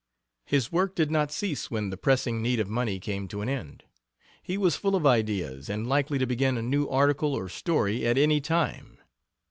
His 0.47 0.71
work 0.71 0.95
did 0.95 1.11
not 1.11 1.31
cease 1.31 1.69
when 1.69 1.91
the 1.91 1.95
pressing 1.95 2.41
need 2.41 2.59
of 2.59 2.67
money 2.67 2.99
came 2.99 3.27
to 3.27 3.41
an 3.41 3.49
end. 3.49 3.83
He 4.41 4.57
was 4.57 4.75
full 4.75 4.95
of 4.95 5.05
ideas, 5.05 5.69
and 5.69 5.85
likely 5.85 6.17
to 6.17 6.25
begin 6.25 6.57
a 6.57 6.63
new 6.63 6.89
article 6.89 7.35
or 7.35 7.47
story 7.47 8.03
at 8.07 8.17
any 8.17 8.41
time. 8.41 8.97